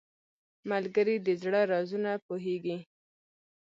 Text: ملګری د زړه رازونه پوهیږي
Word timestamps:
ملګری 0.69 1.15
د 1.25 1.27
زړه 1.41 1.61
رازونه 1.71 2.11
پوهیږي 2.25 2.77